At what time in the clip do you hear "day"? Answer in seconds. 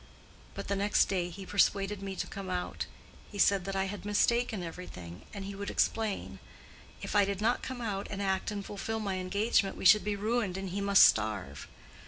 1.09-1.29